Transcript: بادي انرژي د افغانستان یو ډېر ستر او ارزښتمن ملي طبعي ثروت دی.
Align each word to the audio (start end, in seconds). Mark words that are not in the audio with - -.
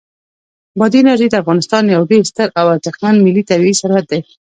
بادي 0.79 0.97
انرژي 1.01 1.27
د 1.29 1.35
افغانستان 1.43 1.83
یو 1.95 2.01
ډېر 2.11 2.23
ستر 2.31 2.47
او 2.59 2.65
ارزښتمن 2.73 3.15
ملي 3.25 3.43
طبعي 3.49 3.73
ثروت 3.81 4.05
دی. 4.11 4.21